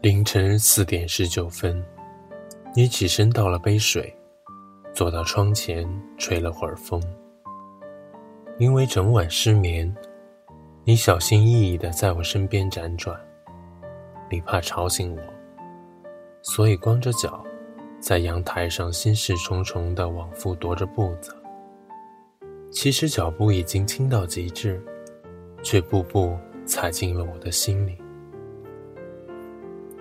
[0.00, 1.84] 凌晨四点十九分，
[2.72, 4.14] 你起身倒了杯水，
[4.94, 5.84] 坐到窗前
[6.16, 7.02] 吹了会儿风。
[8.58, 9.92] 因为整晚失眠，
[10.84, 13.18] 你小心翼翼地在我身边辗转，
[14.30, 15.22] 你怕吵醒我，
[16.42, 17.44] 所以光着脚，
[17.98, 21.34] 在阳台上心事重重地往复踱着步子。
[22.70, 24.80] 其实脚步已经轻到极致，
[25.60, 28.00] 却步步踩进了我的心里。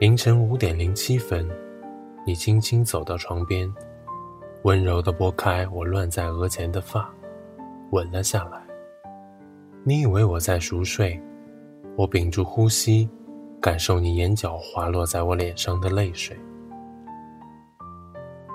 [0.00, 1.46] 凌晨五点零七分，
[2.24, 3.70] 你轻轻走到床边，
[4.62, 7.06] 温柔地拨开我乱在额前的发，
[7.90, 8.58] 吻了下来。
[9.84, 11.20] 你以为我在熟睡，
[11.96, 13.06] 我屏住呼吸，
[13.60, 16.34] 感受你眼角滑落在我脸上的泪水。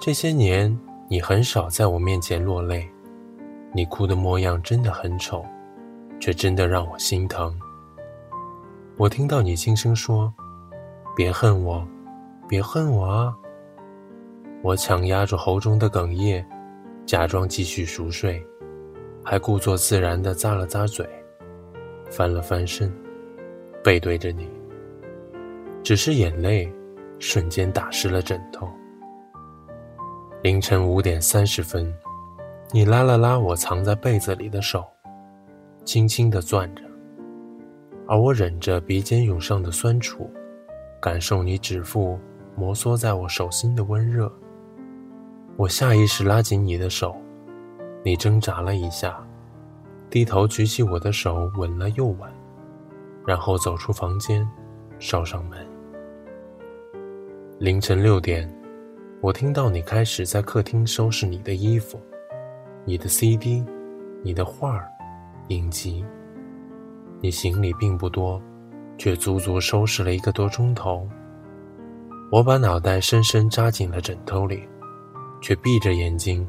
[0.00, 0.76] 这些年，
[1.08, 2.84] 你很少在我面前落泪，
[3.72, 5.46] 你哭的模样真的很丑，
[6.18, 7.56] 却真的让我心疼。
[8.96, 10.34] 我听到你轻声说。
[11.18, 11.84] 别恨我，
[12.48, 13.36] 别恨我啊！
[14.62, 16.46] 我强压住喉中的哽咽，
[17.06, 18.40] 假装继续熟睡，
[19.24, 21.04] 还故作自然地咂了咂嘴，
[22.08, 22.88] 翻了翻身，
[23.82, 24.48] 背对着你。
[25.82, 26.72] 只是眼泪
[27.18, 28.68] 瞬间打湿了枕头。
[30.40, 31.92] 凌晨五点三十分，
[32.70, 34.84] 你拉了拉我藏在被子里的手，
[35.84, 36.84] 轻轻地攥着，
[38.06, 40.30] 而我忍着鼻尖涌上的酸楚。
[41.00, 42.18] 感受你指腹
[42.56, 44.30] 摩挲在我手心的温热，
[45.56, 47.16] 我下意识拉紧你的手，
[48.04, 49.24] 你挣扎了一下，
[50.10, 52.28] 低头举起我的手吻了又吻，
[53.24, 54.48] 然后走出房间，
[54.98, 55.64] 烧上门。
[57.60, 58.52] 凌晨六点，
[59.20, 62.00] 我听到你开始在客厅收拾你的衣服，
[62.84, 63.64] 你的 CD，
[64.22, 64.88] 你的画儿，
[65.48, 66.04] 影集。
[67.20, 68.40] 你行李并不多。
[68.98, 71.08] 却足足收拾了一个多钟头。
[72.30, 74.68] 我把脑袋深深扎进了枕头里，
[75.40, 76.46] 却闭着眼睛，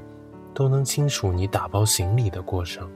[0.54, 2.90] 都能清楚你打包行李的过程。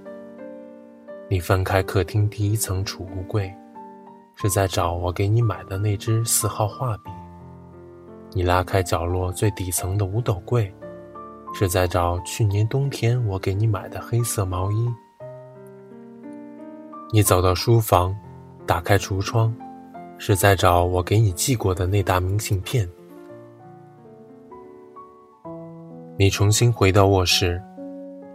[1.29, 3.49] 你翻开客厅第一层储物柜，
[4.35, 7.09] 是在找我给你买的那支四号画笔；
[8.33, 10.69] 你拉开角落最底层的五斗柜，
[11.53, 14.89] 是在找去年冬天我给你买的黑色毛衣；
[17.13, 18.13] 你走到书房。
[18.65, 19.53] 打开橱窗，
[20.17, 22.89] 是在找我给你寄过的那沓明信片。
[26.17, 27.61] 你重新回到卧室，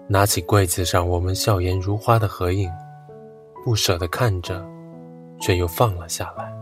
[0.08, 2.70] 拿起柜子上我们笑颜如花的合影，
[3.64, 4.62] 不舍得看着，
[5.40, 6.52] 却又放了下来。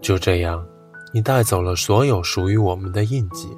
[0.00, 0.64] 就这样，
[1.12, 3.48] 你带走了所有属于我们的印记，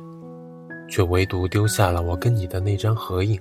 [0.88, 3.38] 却唯独丢下了我跟你的那张合影。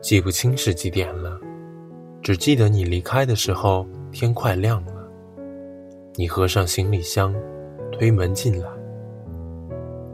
[0.00, 1.38] 记不清是几点了。
[2.22, 4.92] 只记得你离开的时候，天快亮了。
[6.16, 7.34] 你合上行李箱，
[7.90, 8.68] 推门进来。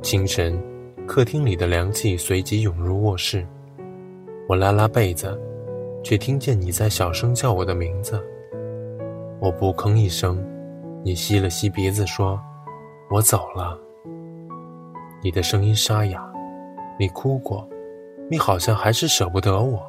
[0.03, 0.57] 清晨，
[1.05, 3.45] 客厅里的凉气随即涌入卧室。
[4.49, 5.37] 我拉拉被子，
[6.05, 8.23] 却听见你在小声叫我的名字。
[9.41, 10.39] 我不吭一声，
[11.03, 12.41] 你吸了吸鼻子说
[13.11, 13.77] ：“我走了。”
[15.25, 16.25] 你的声音沙哑，
[17.01, 17.69] 你哭过，
[18.31, 19.85] 你好像还是舍不得我。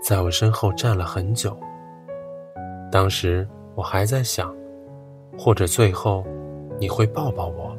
[0.00, 1.56] 在我身后站了很久。
[2.90, 4.54] 当时我还在想，
[5.36, 6.24] 或者最后
[6.78, 7.76] 你会抱抱我，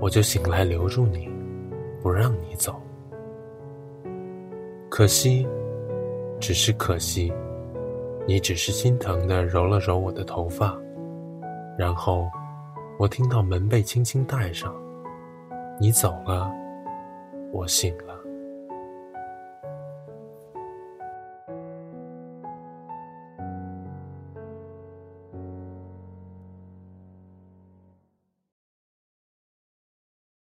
[0.00, 1.28] 我就醒来留住你，
[2.02, 2.74] 不让你走。
[4.88, 5.48] 可惜，
[6.38, 7.32] 只是可惜，
[8.26, 10.76] 你只是心疼的揉了揉我的头发，
[11.78, 12.28] 然后
[12.98, 14.74] 我听到门被轻轻带上，
[15.80, 16.50] 你走了，
[17.52, 18.09] 我醒了。